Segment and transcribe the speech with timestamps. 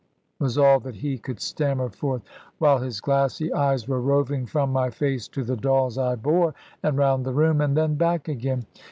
[0.39, 2.23] was all that he could stammer forth,
[2.57, 6.97] while his glassy eyes were roving from my face to the dolls I bore, and
[6.97, 8.65] round the room, and then back again.